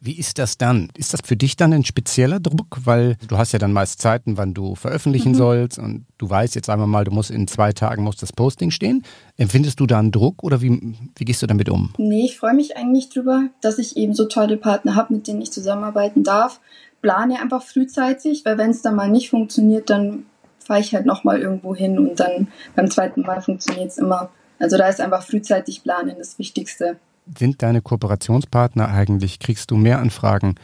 [0.00, 0.90] Wie ist das dann?
[0.96, 2.78] Ist das für dich dann ein spezieller Druck?
[2.84, 5.36] Weil du hast ja dann meist Zeiten, wann du veröffentlichen mhm.
[5.36, 8.70] sollst und du weißt jetzt einmal mal, du musst in zwei Tagen muss das Posting
[8.70, 9.04] stehen.
[9.36, 11.92] Empfindest du da einen Druck oder wie, wie gehst du damit um?
[11.98, 15.42] Nee, ich freue mich eigentlich drüber, dass ich eben so tolle Partner habe, mit denen
[15.42, 16.60] ich zusammenarbeiten darf.
[17.02, 20.26] Plane einfach frühzeitig, weil wenn es dann mal nicht funktioniert, dann
[20.58, 24.30] fahre ich halt nochmal irgendwo hin und dann beim zweiten Mal funktioniert es immer.
[24.58, 26.98] Also da ist einfach frühzeitig planen das Wichtigste
[27.36, 30.54] sind deine Kooperationspartner eigentlich, kriegst du mehr Anfragen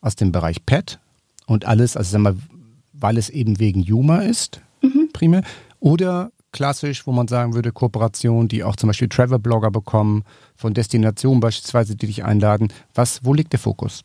[0.00, 0.98] aus dem Bereich Pet
[1.46, 2.36] und alles, also sag mal,
[2.92, 5.10] weil es eben wegen Juma ist, mhm.
[5.12, 5.42] primär,
[5.78, 10.24] oder klassisch, wo man sagen würde, Kooperation, die auch zum Beispiel Travel-Blogger bekommen,
[10.56, 12.72] von Destinationen beispielsweise, die dich einladen.
[12.94, 14.02] Was, wo liegt der Fokus?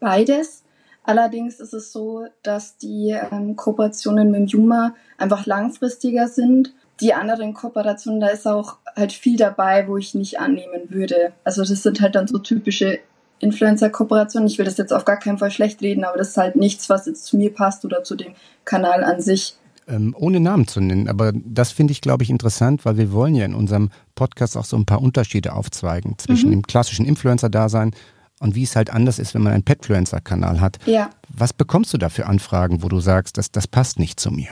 [0.00, 0.62] Beides.
[1.04, 7.54] Allerdings ist es so, dass die ähm, Kooperationen mit Juma einfach langfristiger sind die anderen
[7.54, 11.32] Kooperationen, da ist auch halt viel dabei, wo ich nicht annehmen würde.
[11.44, 13.00] Also das sind halt dann so typische
[13.40, 14.46] Influencer-Kooperationen.
[14.48, 16.88] Ich will das jetzt auf gar keinen Fall schlecht reden, aber das ist halt nichts,
[16.88, 19.56] was jetzt zu mir passt oder zu dem Kanal an sich.
[19.88, 23.34] Ähm, ohne Namen zu nennen, aber das finde ich, glaube ich, interessant, weil wir wollen
[23.34, 26.52] ja in unserem Podcast auch so ein paar Unterschiede aufzweigen zwischen mhm.
[26.52, 27.90] dem klassischen Influencer-Dasein
[28.38, 30.78] und wie es halt anders ist, wenn man einen Petfluencer-Kanal hat.
[30.86, 31.10] Ja.
[31.28, 34.50] Was bekommst du da für Anfragen, wo du sagst, dass das passt nicht zu mir?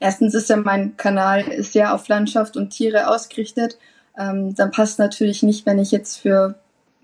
[0.00, 3.78] Erstens ist ja mein Kanal sehr auf Landschaft und Tiere ausgerichtet.
[4.18, 6.54] Ähm, dann passt natürlich nicht, wenn ich jetzt für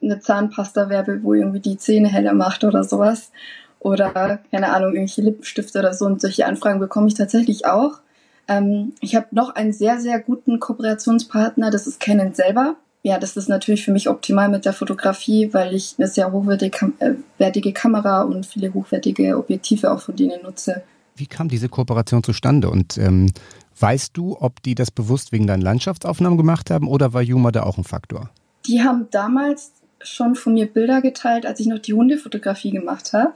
[0.03, 3.31] eine Zahnpasta werbe, wo irgendwie die Zähne heller macht oder sowas.
[3.79, 6.05] Oder, keine Ahnung, irgendwelche Lippenstifte oder so.
[6.05, 8.01] Und solche Anfragen bekomme ich tatsächlich auch.
[8.49, 12.77] Ähm, ich habe noch einen sehr, sehr guten Kooperationspartner, das ist Canon selber.
[13.05, 17.69] Ja, das ist natürlich für mich optimal mit der Fotografie, weil ich eine sehr hochwertige
[17.69, 20.83] äh, Kamera und viele hochwertige Objektive auch von denen nutze.
[21.15, 22.71] Wie kam diese Kooperation zustande?
[22.71, 23.33] Und ähm,
[23.79, 27.65] weißt du, ob die das bewusst wegen deinen Landschaftsaufnahmen gemacht haben oder war Juma da
[27.65, 28.31] auch ein Faktor?
[28.67, 33.33] Die haben damals schon von mir Bilder geteilt, als ich noch die Hundefotografie gemacht habe.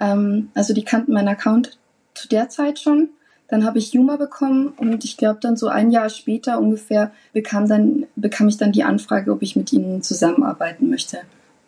[0.00, 1.78] Ähm, also die kannten meinen Account
[2.14, 3.10] zu der Zeit schon.
[3.48, 7.66] Dann habe ich Juma bekommen und ich glaube dann so ein Jahr später ungefähr bekam,
[7.66, 11.18] dann, bekam ich dann die Anfrage, ob ich mit ihnen zusammenarbeiten möchte.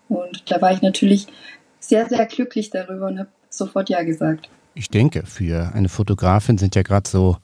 [0.08, 1.26] Und da war ich natürlich
[1.78, 6.74] sehr, sehr glücklich darüber und habe sofort Ja gesagt ich denke, für eine Fotografin sind
[6.74, 7.36] ja gerade so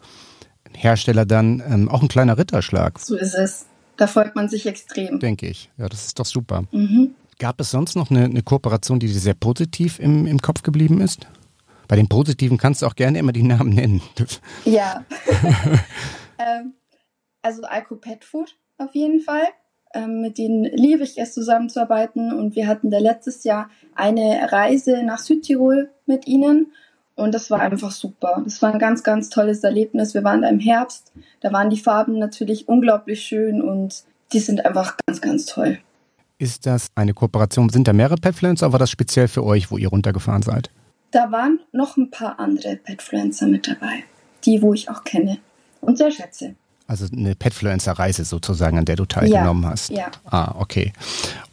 [0.72, 2.98] Hersteller dann ähm, auch ein kleiner Ritterschlag.
[2.98, 3.66] So ist es.
[3.96, 5.18] Da freut man sich extrem.
[5.20, 5.70] Denke ich.
[5.78, 6.64] Ja, das ist doch super.
[6.70, 7.14] Mhm.
[7.38, 11.00] Gab es sonst noch eine, eine, Kooperation, die dir sehr positiv im, im Kopf geblieben
[11.00, 11.26] ist?
[11.88, 14.02] Bei den Positiven kannst du auch gerne immer die Namen nennen.
[14.64, 15.04] Ja.
[16.38, 16.74] ähm,
[17.42, 19.44] also Alco Pet Food auf jeden Fall.
[19.94, 22.32] Ähm, mit denen liebe ich es zusammenzuarbeiten.
[22.32, 26.72] Und wir hatten da letztes Jahr eine Reise nach Südtirol mit ihnen.
[27.16, 28.42] Und das war einfach super.
[28.44, 30.14] Das war ein ganz, ganz tolles Erlebnis.
[30.14, 31.12] Wir waren da im Herbst.
[31.40, 35.79] Da waren die Farben natürlich unglaublich schön und die sind einfach ganz, ganz toll.
[36.38, 37.70] Ist das eine Kooperation?
[37.70, 40.70] Sind da mehrere Petfluencer oder war das speziell für euch, wo ihr runtergefahren seid?
[41.11, 44.05] Da waren noch ein paar andere Petfluencer mit dabei.
[44.44, 45.38] Die, wo ich auch kenne
[45.81, 46.55] und sehr schätze.
[46.88, 49.90] Also eine Petfluencer-Reise sozusagen, an der du teilgenommen ja, hast.
[49.90, 50.11] Ja.
[50.25, 50.92] Ah, okay.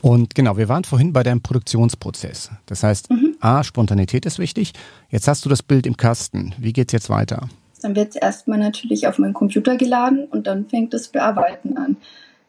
[0.01, 2.51] Und genau, wir waren vorhin bei deinem Produktionsprozess.
[2.67, 3.35] Das heißt, mhm.
[3.39, 4.73] A, Spontanität ist wichtig.
[5.09, 6.53] Jetzt hast du das Bild im Kasten.
[6.59, 7.49] Wie geht es jetzt weiter?
[7.81, 11.97] Dann wird es erstmal natürlich auf meinen Computer geladen und dann fängt das Bearbeiten an.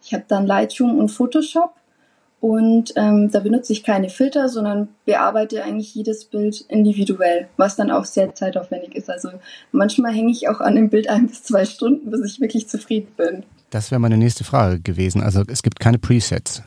[0.04, 1.74] Ich habe dann Lightroom und Photoshop
[2.44, 7.90] und ähm, da benutze ich keine Filter, sondern bearbeite eigentlich jedes Bild individuell, was dann
[7.90, 9.08] auch sehr zeitaufwendig ist.
[9.08, 9.30] Also
[9.72, 13.08] manchmal hänge ich auch an dem Bild ein bis zwei Stunden, bis ich wirklich zufrieden
[13.16, 13.44] bin.
[13.70, 15.22] Das wäre meine nächste Frage gewesen.
[15.22, 16.62] Also es gibt keine Presets.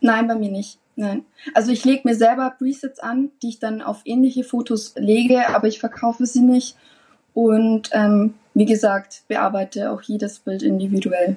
[0.00, 0.78] Nein, bei mir nicht.
[0.96, 1.26] Nein.
[1.52, 5.68] Also ich lege mir selber Presets an, die ich dann auf ähnliche Fotos lege, aber
[5.68, 6.76] ich verkaufe sie nicht.
[7.34, 11.36] Und ähm, wie gesagt, bearbeite auch jedes Bild individuell.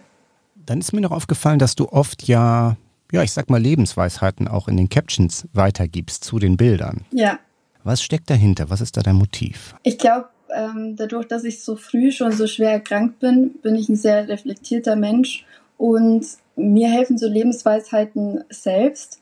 [0.56, 2.78] Dann ist mir noch aufgefallen, dass du oft ja
[3.12, 7.06] ja, ich sag mal, Lebensweisheiten auch in den Captions weitergibst zu den Bildern.
[7.12, 7.40] Ja.
[7.84, 8.70] Was steckt dahinter?
[8.70, 9.76] Was ist da dein Motiv?
[9.84, 13.90] Ich glaube, ähm, dadurch, dass ich so früh schon so schwer erkrankt bin, bin ich
[13.90, 15.46] ein sehr reflektierter Mensch
[15.78, 19.20] und mir helfen so Lebensweisheiten selbst.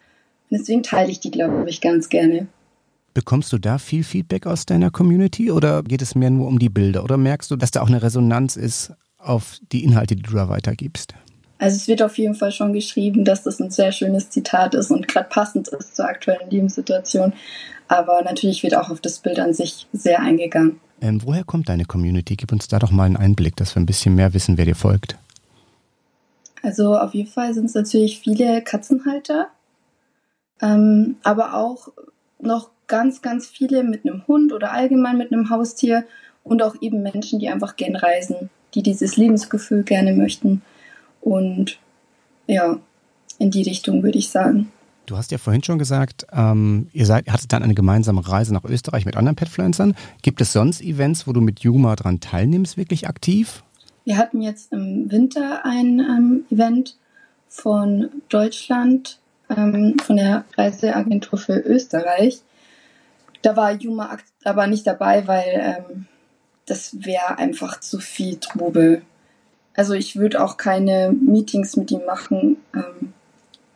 [0.50, 2.48] Und deswegen teile ich die, glaube ich, ganz gerne.
[3.14, 6.70] Bekommst du da viel Feedback aus deiner Community oder geht es mehr nur um die
[6.70, 7.04] Bilder?
[7.04, 10.50] Oder merkst du, dass da auch eine Resonanz ist auf die Inhalte, die du da
[10.50, 11.14] weitergibst?
[11.60, 14.92] Also es wird auf jeden Fall schon geschrieben, dass das ein sehr schönes Zitat ist
[14.92, 17.34] und gerade passend ist zur aktuellen Lebenssituation.
[17.90, 20.80] Aber natürlich wird auch auf das Bild an sich sehr eingegangen.
[21.02, 22.36] Ähm, woher kommt deine Community?
[22.36, 24.76] Gib uns da doch mal einen Einblick, dass wir ein bisschen mehr wissen, wer dir
[24.76, 25.18] folgt.
[26.62, 29.48] Also auf jeden Fall sind es natürlich viele Katzenhalter,
[30.62, 31.90] ähm, aber auch
[32.42, 36.06] noch ganz, ganz viele mit einem Hund oder allgemein mit einem Haustier
[36.44, 40.62] und auch eben Menschen, die einfach gern reisen, die dieses Lebensgefühl gerne möchten.
[41.22, 41.80] Und
[42.48, 42.80] ja,
[43.38, 44.72] in die Richtung würde ich sagen.
[45.06, 48.64] Du hast ja vorhin schon gesagt, ähm, ihr seid, hattet dann eine gemeinsame Reise nach
[48.64, 49.96] Österreich mit anderen Petfluencern.
[50.22, 53.64] Gibt es sonst Events, wo du mit Juma dran teilnimmst, wirklich aktiv?
[54.06, 56.96] Wir hatten jetzt im Winter ein ähm, Event
[57.48, 62.42] von Deutschland, ähm, von der Reiseagentur für Österreich.
[63.42, 66.06] Da war Juma aber nicht dabei, weil ähm,
[66.66, 69.02] das wäre einfach zu viel Trubel.
[69.76, 73.14] Also ich würde auch keine Meetings mit ihm machen, ähm,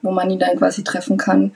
[0.01, 1.51] wo man ihn dann quasi treffen kann,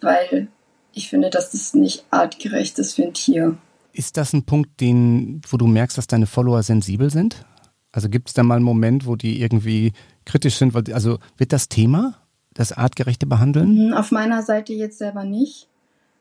[0.00, 0.48] weil
[0.92, 3.56] ich finde, dass das nicht artgerecht ist für ein Tier.
[3.92, 7.44] Ist das ein Punkt, den, wo du merkst, dass deine Follower sensibel sind?
[7.92, 9.92] Also gibt es da mal einen Moment, wo die irgendwie
[10.24, 10.74] kritisch sind?
[10.92, 12.14] Also wird das Thema,
[12.54, 13.88] das artgerechte Behandeln?
[13.88, 15.68] Mhm, auf meiner Seite jetzt selber nicht.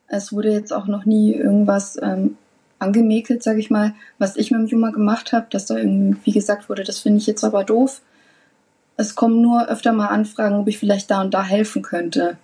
[0.07, 2.35] Es wurde jetzt auch noch nie irgendwas ähm,
[2.81, 6.69] angemäkelt, sage ich mal, was ich mit dem Juma gemacht habe, dass da irgendwie gesagt
[6.69, 8.01] wurde, das finde ich jetzt aber doof.
[8.97, 12.37] Es kommen nur öfter mal Anfragen, ob ich vielleicht da und da helfen könnte.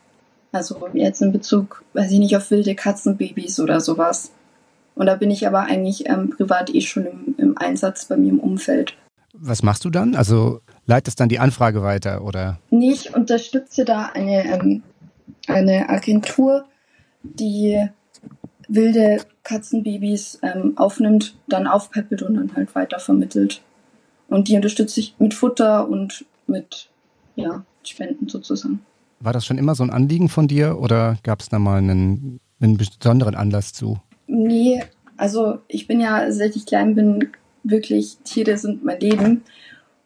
[0.52, 4.32] Also jetzt in Bezug, weiß ich nicht, auf wilde Katzenbabys oder sowas.
[4.96, 8.30] Und da bin ich aber eigentlich ähm, privat eh schon im, im Einsatz bei mir
[8.30, 8.96] im Umfeld.
[9.34, 10.16] Was machst du dann?
[10.16, 12.60] Also leitest dann die Anfrage weiter oder?
[12.72, 14.82] Nee, ich unterstütze da eine, ähm,
[15.48, 16.66] eine Agentur,
[17.22, 17.88] die
[18.68, 23.62] wilde Katzenbabys ähm, aufnimmt, dann aufpeppelt und dann halt weiter vermittelt.
[24.28, 26.90] Und die unterstütze ich mit Futter und mit
[27.36, 28.82] ja, Spenden sozusagen.
[29.20, 32.40] War das schon immer so ein Anliegen von dir oder gab es da mal einen,
[32.60, 34.00] einen besonderen Anlass zu?
[34.28, 34.84] Nee,
[35.16, 37.30] also ich bin ja, seit ich klein bin,
[37.64, 39.44] wirklich, Tiere sind mein Leben.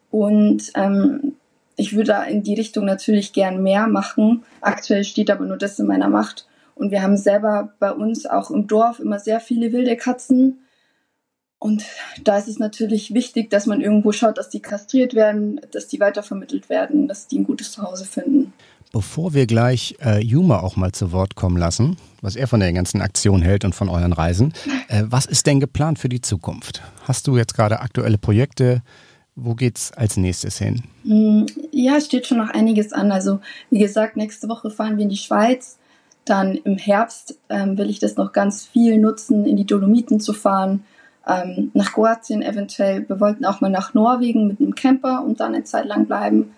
[0.09, 1.33] Und ähm,
[1.75, 4.43] ich würde da in die Richtung natürlich gern mehr machen.
[4.61, 6.45] Aktuell steht aber nur das in meiner Macht.
[6.75, 10.59] Und wir haben selber bei uns auch im Dorf immer sehr viele wilde Katzen.
[11.59, 11.85] Und
[12.23, 15.99] da ist es natürlich wichtig, dass man irgendwo schaut, dass die kastriert werden, dass die
[15.99, 18.53] weitervermittelt werden, dass die ein gutes Zuhause finden.
[18.91, 22.73] Bevor wir gleich äh, Juma auch mal zu Wort kommen lassen, was er von der
[22.73, 24.53] ganzen Aktion hält und von euren Reisen,
[24.89, 26.81] äh, was ist denn geplant für die Zukunft?
[27.03, 28.81] Hast du jetzt gerade aktuelle Projekte?
[29.35, 30.83] Wo geht's als nächstes hin?
[31.03, 33.11] Hm, ja, es steht schon noch einiges an.
[33.13, 35.77] Also wie gesagt, nächste Woche fahren wir in die Schweiz.
[36.31, 40.31] Dann im Herbst ähm, will ich das noch ganz viel nutzen, in die Dolomiten zu
[40.31, 40.85] fahren,
[41.27, 43.03] ähm, nach Kroatien eventuell.
[43.09, 46.53] Wir wollten auch mal nach Norwegen mit einem Camper und dann eine Zeit lang bleiben.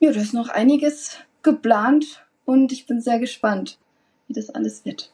[0.00, 3.78] Ja, da ist noch einiges geplant und ich bin sehr gespannt,
[4.28, 5.10] wie das alles wird.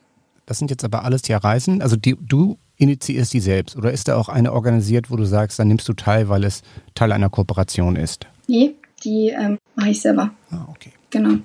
[0.47, 1.81] Das sind jetzt aber alles ja Reisen.
[1.81, 5.61] Also die, du initiierst die selbst oder ist da auch eine organisiert, wo du sagst,
[5.61, 6.63] dann nimmst du teil, weil es
[6.97, 8.27] Teil einer Kooperation ist?
[8.49, 8.75] Nee,
[9.05, 10.33] die ähm, mache ich selber.
[10.51, 10.91] Ah, okay.
[11.11, 11.37] Genau.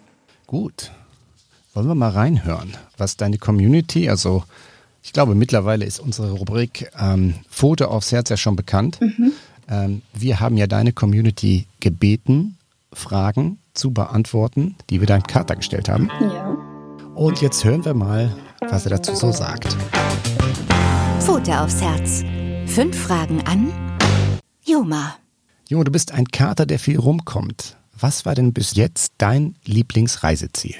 [0.47, 0.91] Gut.
[1.73, 4.43] Wollen wir mal reinhören, was deine Community, also
[5.01, 9.01] ich glaube mittlerweile ist unsere Rubrik ähm, Foto aufs Herz ja schon bekannt.
[9.01, 9.31] Mhm.
[9.67, 12.57] Ähm, wir haben ja deine Community gebeten,
[12.93, 16.11] Fragen zu beantworten, die wir deinem Kater gestellt haben.
[16.21, 16.55] Ja.
[17.15, 18.35] Und jetzt hören wir mal,
[18.69, 19.75] was er dazu so sagt.
[21.21, 22.23] Futter aufs Herz.
[22.67, 23.73] Fünf Fragen an
[24.63, 25.15] Juma.
[25.67, 27.77] Juma, du bist ein Kater, der viel rumkommt.
[27.99, 30.75] Was war denn bis jetzt dein Lieblingsreiseziel?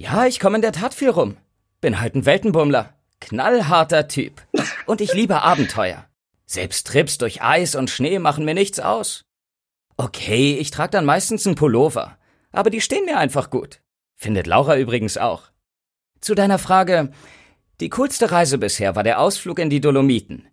[0.00, 1.36] Ja, ich komme in der Tat viel rum.
[1.82, 2.94] Bin halt ein Weltenbummler.
[3.20, 4.40] Knallharter Typ.
[4.86, 6.06] Und ich liebe Abenteuer.
[6.46, 9.26] Selbst Trips durch Eis und Schnee machen mir nichts aus.
[9.98, 12.16] Okay, ich trage dann meistens einen Pullover.
[12.50, 13.82] Aber die stehen mir einfach gut.
[14.16, 15.50] Findet Laura übrigens auch.
[16.22, 17.10] Zu deiner Frage.
[17.80, 20.48] Die coolste Reise bisher war der Ausflug in die Dolomiten.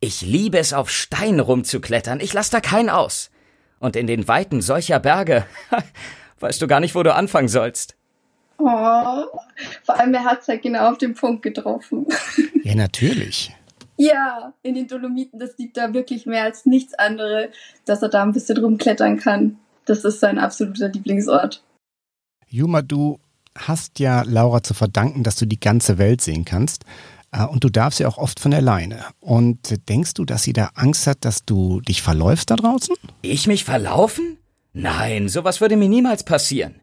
[0.00, 2.18] Ich liebe es, auf Stein rumzuklettern.
[2.18, 3.30] Ich lass da keinen aus.
[3.78, 5.46] Und in den Weiten solcher Berge.
[6.40, 7.96] weißt du gar nicht, wo du anfangen sollst.
[8.60, 9.24] Oh,
[9.84, 12.06] vor allem er hat es halt genau auf den Punkt getroffen.
[12.62, 13.54] Ja, natürlich.
[13.96, 17.48] ja, in den Dolomiten, das liegt da wirklich mehr als nichts anderes,
[17.86, 19.58] dass er da ein bisschen rumklettern kann.
[19.86, 21.64] Das ist sein absoluter Lieblingsort.
[22.48, 23.18] Juma, du
[23.56, 26.84] hast ja Laura zu verdanken, dass du die ganze Welt sehen kannst.
[27.32, 29.04] Äh, und du darfst ja auch oft von alleine.
[29.20, 32.94] Und denkst du, dass sie da Angst hat, dass du dich verläufst da draußen?
[33.22, 34.36] Ich mich verlaufen?
[34.72, 36.79] Nein, sowas würde mir niemals passieren.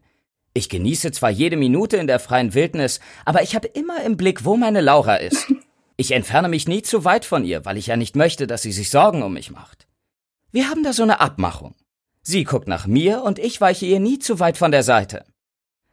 [0.58, 4.44] Ich genieße zwar jede Minute in der freien Wildnis, aber ich habe immer im Blick,
[4.44, 5.46] wo meine Laura ist.
[6.00, 8.70] Ich entferne mich nie zu weit von ihr, weil ich ja nicht möchte, dass sie
[8.70, 9.88] sich Sorgen um mich macht.
[10.52, 11.74] Wir haben da so eine Abmachung.
[12.22, 15.24] Sie guckt nach mir und ich weiche ihr nie zu weit von der Seite.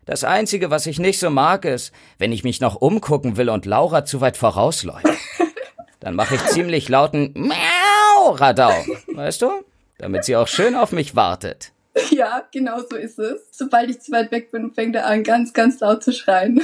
[0.06, 3.66] Das Einzige, was ich nicht so mag, ist, wenn ich mich noch umgucken will und
[3.66, 5.08] Laura zu weit vorausläuft.
[6.00, 8.74] Dann mache ich ziemlich lauten Miau-Radau,
[9.08, 9.66] weißt du?
[9.98, 11.72] Damit sie auch schön auf mich wartet.
[12.12, 13.42] Ja, genau so ist es.
[13.52, 16.62] Sobald ich zu weit weg bin, fängt er an, ganz, ganz laut zu schreien.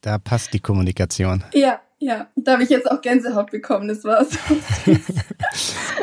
[0.00, 1.44] Da passt die Kommunikation.
[1.52, 4.36] Ja, Ja, da habe ich jetzt auch Gänsehaut bekommen, das war so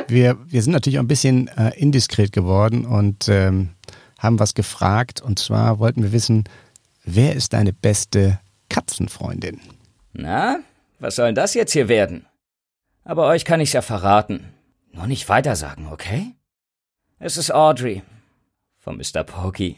[0.08, 3.72] wir, wir sind natürlich auch ein bisschen äh, indiskret geworden und ähm,
[4.18, 5.22] haben was gefragt.
[5.22, 6.46] Und zwar wollten wir wissen,
[7.04, 9.60] wer ist deine beste Katzenfreundin?
[10.14, 10.60] Na,
[11.00, 12.26] was soll denn das jetzt hier werden?
[13.04, 14.46] Aber euch kann ich's ja verraten.
[14.94, 16.34] Nur nicht weitersagen, okay?
[17.20, 18.04] Es ist Audrey
[18.90, 19.24] von Mr.
[19.24, 19.76] Pokey.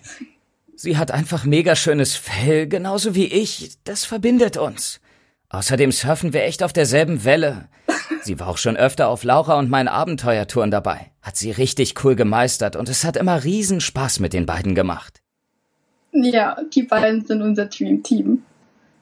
[0.74, 3.72] Sie hat einfach mega schönes Fell, genauso wie ich.
[3.84, 5.02] Das verbindet uns.
[5.50, 7.68] Außerdem surfen wir echt auf derselben Welle.
[8.22, 11.12] Sie war auch schon öfter auf Laura und meinen Abenteuertouren dabei.
[11.22, 15.22] Hat sie richtig cool gemeistert und es hat immer riesen Spaß mit den beiden gemacht.
[16.14, 18.44] Ja, die beiden sind unser Dream-Team.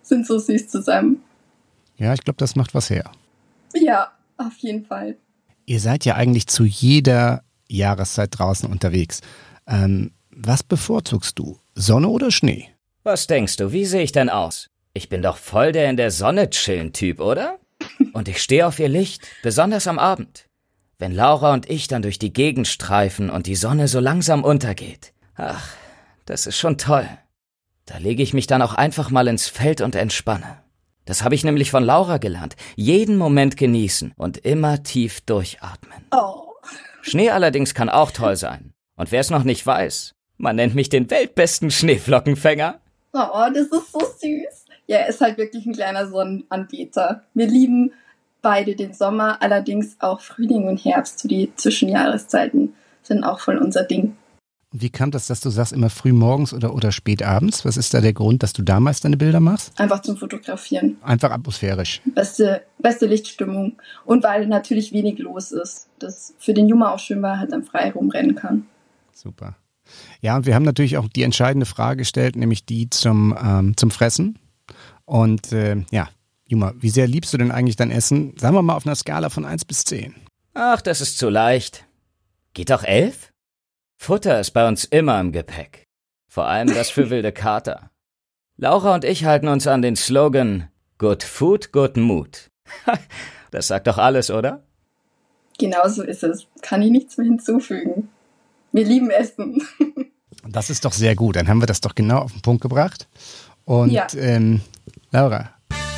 [0.02, 1.22] Sind so süß zusammen.
[1.98, 3.12] Ja, ich glaube, das macht was her.
[3.76, 5.18] Ja, auf jeden Fall.
[5.68, 9.22] Ihr seid ja eigentlich zu jeder Jahreszeit draußen unterwegs.
[9.70, 11.60] Ähm, was bevorzugst du?
[11.76, 12.70] Sonne oder Schnee?
[13.04, 14.70] Was denkst du, wie sehe ich denn aus?
[14.94, 17.60] Ich bin doch voll der in der Sonne chillen Typ, oder?
[18.14, 20.48] Und ich stehe auf ihr Licht, besonders am Abend.
[20.98, 25.14] Wenn Laura und ich dann durch die Gegend streifen und die Sonne so langsam untergeht.
[25.36, 25.70] Ach,
[26.26, 27.08] das ist schon toll.
[27.86, 30.62] Da lege ich mich dann auch einfach mal ins Feld und entspanne.
[31.06, 32.56] Das habe ich nämlich von Laura gelernt.
[32.76, 36.06] Jeden Moment genießen und immer tief durchatmen.
[36.12, 36.48] Oh.
[37.02, 38.74] Schnee allerdings kann auch toll sein.
[39.00, 42.82] Und wer es noch nicht weiß, man nennt mich den weltbesten Schneeflockenfänger.
[43.14, 44.66] Oh, das ist so süß.
[44.88, 47.24] Ja, er ist halt wirklich ein kleiner Sonnenanbeter.
[47.34, 47.94] Wir lieben
[48.42, 53.84] beide den Sommer, allerdings auch Frühling und Herbst, so die Zwischenjahreszeiten sind auch voll unser
[53.84, 54.18] Ding.
[54.74, 57.64] Wie kam das, dass du sagst, immer früh morgens oder, oder spät abends?
[57.64, 59.80] Was ist da der Grund, dass du damals deine Bilder machst?
[59.80, 60.98] Einfach zum Fotografieren.
[61.04, 62.02] Einfach atmosphärisch.
[62.04, 63.78] Beste, beste Lichtstimmung.
[64.04, 65.88] Und weil natürlich wenig los ist.
[66.00, 68.68] Das für den Juma auch schön war, halt dann frei rumrennen kann.
[69.20, 69.58] Super.
[70.22, 73.92] Ja, und wir haben natürlich auch die entscheidende Frage gestellt, nämlich die zum, ähm, zum
[73.92, 74.40] Fressen.
[75.04, 76.10] Und äh, ja,
[76.48, 78.38] Juma, wie sehr liebst du denn eigentlich dein Essen?
[78.38, 80.16] Sagen wir mal auf einer Skala von 1 bis 10.
[80.54, 81.86] Ach, das ist zu leicht.
[82.54, 83.34] Geht doch 11?
[83.98, 85.84] Futter ist bei uns immer im Gepäck.
[86.30, 87.92] Vor allem das für wilde Kater.
[88.56, 92.50] Laura und ich halten uns an den Slogan Good Food, Good Mood.
[93.52, 94.64] das sagt doch alles, oder?
[95.58, 96.48] Genauso ist es.
[96.62, 98.10] Kann ich nichts mehr hinzufügen.
[98.72, 99.62] Wir lieben Essen.
[100.48, 101.36] Das ist doch sehr gut.
[101.36, 103.08] Dann haben wir das doch genau auf den Punkt gebracht.
[103.66, 104.08] Und ja.
[104.18, 104.62] ähm,
[105.12, 105.50] Laura,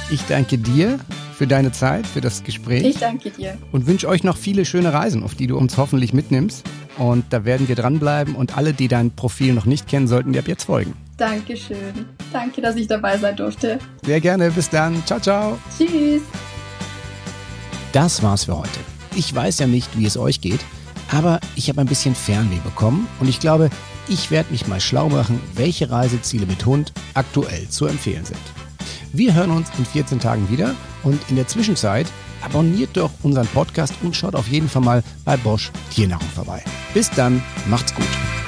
[0.10, 1.00] ich danke dir
[1.38, 2.84] für deine Zeit, für das Gespräch.
[2.84, 3.58] Ich danke dir.
[3.72, 6.64] Und wünsche euch noch viele schöne Reisen, auf die du uns hoffentlich mitnimmst.
[6.98, 10.40] Und da werden wir dranbleiben und alle, die dein Profil noch nicht kennen, sollten dir
[10.40, 10.96] ab jetzt folgen.
[11.18, 12.06] Dankeschön.
[12.34, 13.80] Danke, dass ich dabei sein durfte.
[14.04, 14.52] Sehr gerne.
[14.52, 15.06] Bis dann.
[15.06, 15.58] Ciao, ciao.
[15.78, 16.24] Tschüss.
[17.94, 18.80] Das war's für heute.
[19.16, 20.62] Ich weiß ja nicht, wie es euch geht,
[21.12, 23.70] aber ich habe ein bisschen Fernweh bekommen und ich glaube,
[24.08, 28.40] ich werde mich mal schlau machen, welche Reiseziele mit Hund aktuell zu empfehlen sind.
[29.14, 32.08] Wir hören uns in 14 Tagen wieder und in der Zwischenzeit
[32.42, 36.64] abonniert doch unseren Podcast und schaut auf jeden Fall mal bei Bosch Tiernahrung vorbei.
[36.94, 38.41] Bis dann, macht's gut.